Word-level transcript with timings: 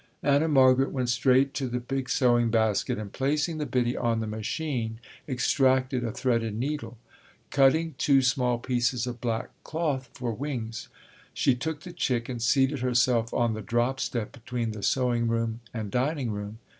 Anna 0.23 0.47
Margaret 0.47 0.89
went 0.91 1.09
straight 1.09 1.53
to 1.53 1.67
the 1.67 1.79
big 1.79 2.09
sewing 2.09 2.49
basket 2.49 2.97
and 2.97 3.13
placing 3.13 3.59
the 3.59 3.67
biddie 3.67 3.95
on 3.95 4.19
the 4.19 4.25
machine 4.25 4.99
extracted 5.29 6.03
a 6.03 6.11
threaded 6.11 6.55
needle. 6.55 6.97
Cutting 7.51 7.93
two 7.99 8.23
small 8.23 8.57
pieces 8.57 9.05
of 9.05 9.21
black 9.21 9.49
cloth 9.63 10.09
for 10.15 10.33
wings, 10.33 10.87
she 11.35 11.53
took 11.53 11.81
the 11.81 11.93
chick 11.93 12.27
and 12.29 12.41
seated 12.41 12.79
herself 12.79 13.31
on 13.31 13.53
the 13.53 13.61
drop 13.61 13.99
step 13.99 14.31
between 14.31 14.71
the 14.71 14.81
sewing 14.81 15.27
room 15.27 15.59
and 15.71 15.91
dining 15.91 16.31
room. 16.31 16.57